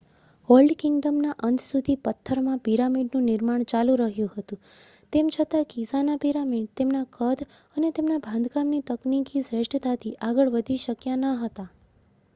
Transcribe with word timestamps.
old 0.49 0.71
કિંગડમના 0.77 1.33
અંત 1.47 1.63
સુધી 1.63 1.95
પથ્થરમાં 2.03 2.61
પિરામિડનું 2.63 3.25
નિર્માણ 3.25 3.65
ચાલુ 3.67 3.97
રહ્યું 3.99 4.31
હતું 4.35 4.63
તેમ 5.13 5.29
છતાં 5.35 5.67
ગિઝાના 5.73 6.17
પિરામિડ 6.23 6.71
તેમના 6.75 7.05
કદ 7.13 7.47
અને 7.75 7.91
તેમના 7.93 8.19
બાંધકામની 8.23 8.83
તકનીકી 8.87 9.43
શ્રેષ્ઠતાથી 9.45 10.15
આગળ 10.23 10.53
વધી 10.55 10.79
શક્યા 10.83 11.21
ન 11.23 11.37
હતા 11.43 11.67